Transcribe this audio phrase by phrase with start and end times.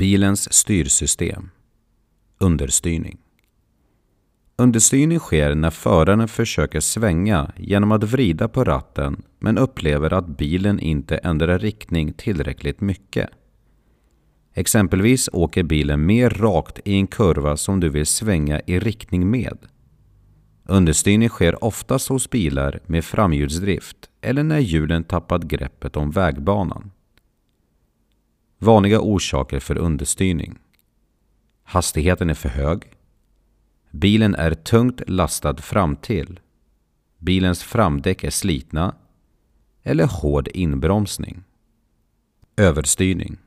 [0.00, 1.50] Bilens styrsystem
[2.38, 3.18] Understyrning
[4.56, 10.80] Understyrning sker när föraren försöker svänga genom att vrida på ratten men upplever att bilen
[10.80, 13.30] inte ändrar riktning tillräckligt mycket.
[14.54, 19.58] Exempelvis åker bilen mer rakt i en kurva som du vill svänga i riktning med.
[20.64, 26.90] Understyrning sker oftast hos bilar med framhjulsdrift eller när hjulen tappat greppet om vägbanan.
[28.62, 30.58] Vanliga orsaker för understyrning.
[31.62, 32.82] Hastigheten är för hög.
[33.90, 36.40] Bilen är tungt lastad framtill.
[37.18, 38.94] Bilens framdäck är slitna.
[39.82, 41.44] Eller hård inbromsning.
[42.56, 43.38] Överstyrning.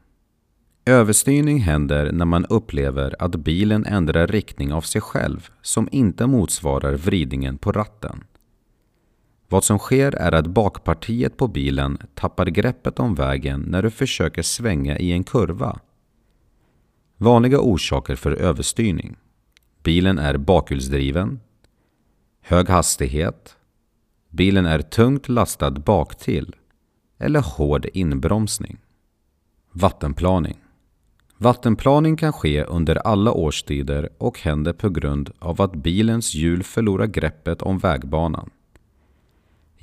[0.86, 6.94] Överstyrning händer när man upplever att bilen ändrar riktning av sig själv som inte motsvarar
[6.94, 8.24] vridningen på ratten.
[9.54, 14.42] Vad som sker är att bakpartiet på bilen tappar greppet om vägen när du försöker
[14.42, 15.80] svänga i en kurva.
[17.18, 19.16] Vanliga orsaker för överstyrning.
[19.84, 21.40] Bilen är bakhjulsdriven.
[22.42, 23.58] Hög hastighet.
[24.30, 26.56] Bilen är tungt lastad baktill.
[27.20, 28.78] Eller hård inbromsning.
[29.72, 30.58] Vattenplaning.
[31.38, 37.06] Vattenplaning kan ske under alla årstider och händer på grund av att bilens hjul förlorar
[37.08, 38.50] greppet om vägbanan.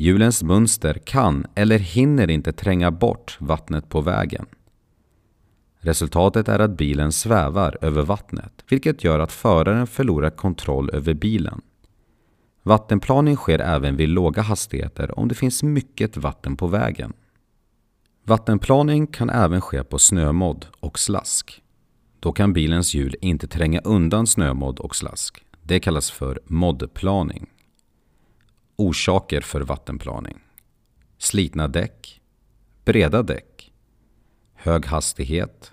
[0.01, 4.47] Hjulens mönster kan eller hinner inte tränga bort vattnet på vägen.
[5.79, 11.61] Resultatet är att bilen svävar över vattnet, vilket gör att föraren förlorar kontroll över bilen.
[12.63, 17.13] Vattenplaning sker även vid låga hastigheter om det finns mycket vatten på vägen.
[18.25, 21.63] Vattenplaning kan även ske på snömodd och slask.
[22.21, 25.45] Då kan bilens hjul inte tränga undan snömodd och slask.
[25.63, 27.47] Det kallas för moddplaning.
[28.81, 30.39] Orsaker för vattenplaning.
[31.19, 32.21] Slitna däck.
[32.85, 33.73] Breda däck.
[34.55, 35.73] Hög hastighet.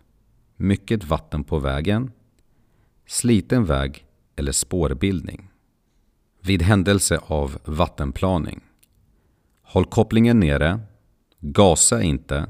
[0.55, 2.11] Mycket vatten på vägen.
[3.05, 5.49] Sliten väg eller spårbildning.
[6.41, 8.61] Vid händelse av vattenplaning.
[9.61, 10.79] Håll kopplingen nere.
[11.39, 12.47] Gasa inte.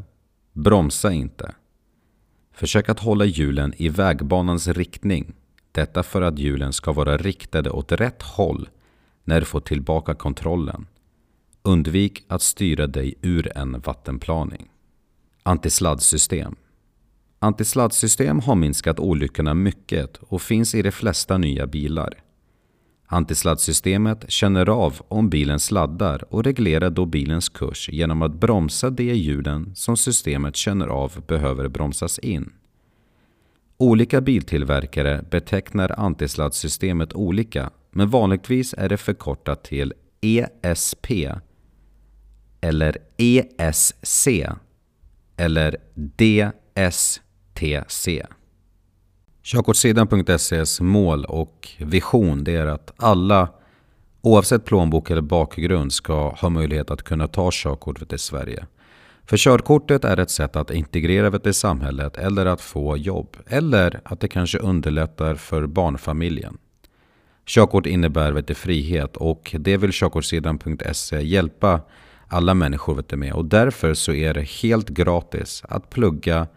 [0.53, 1.55] Bromsa inte.
[2.51, 5.33] Försök att hålla hjulen i vägbanans riktning.
[5.71, 8.69] Detta för att hjulen ska vara riktade åt rätt håll
[9.27, 10.87] när du får tillbaka kontrollen.
[11.63, 14.69] Undvik att styra dig ur en vattenplaning.
[15.43, 16.55] Antisladdsystem
[17.39, 22.13] Antisladdsystem har minskat olyckorna mycket och finns i de flesta nya bilar.
[23.07, 29.13] Antisladdsystemet känner av om bilen sladdar och reglerar då bilens kurs genom att bromsa de
[29.13, 32.53] hjulen som systemet känner av behöver bromsas in.
[33.77, 41.07] Olika biltillverkare betecknar antisladdsystemet olika men vanligtvis är det förkortat till ESP
[42.61, 44.27] eller ESC
[45.37, 45.77] eller
[46.73, 48.25] DSTC.
[49.43, 53.49] Körkortssidan.ses mål och vision det är att alla
[54.21, 58.65] oavsett plånbok eller bakgrund ska ha möjlighet att kunna ta körkort i Sverige.
[59.25, 63.37] För körkortet är ett sätt att integrera i samhället eller att få jobb.
[63.47, 66.57] Eller att det kanske underlättar för barnfamiljen.
[67.47, 71.81] Körkort innebär vet du, frihet och det vill körkortssidan.se hjälpa
[72.27, 73.33] alla människor vet du, med.
[73.33, 76.47] Och därför så är det helt gratis att plugga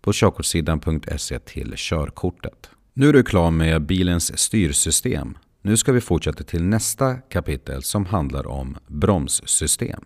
[0.00, 2.70] på körkortssidan.se till körkortet.
[2.94, 5.38] Nu är du klar med bilens styrsystem.
[5.62, 10.04] Nu ska vi fortsätta till nästa kapitel som handlar om bromssystem.